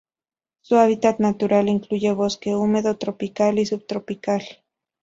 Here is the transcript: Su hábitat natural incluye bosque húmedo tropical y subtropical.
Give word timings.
Su 0.61 0.77
hábitat 0.77 1.19
natural 1.19 1.69
incluye 1.69 2.11
bosque 2.11 2.55
húmedo 2.55 2.97
tropical 2.97 3.59
y 3.59 3.67
subtropical. 3.67 4.41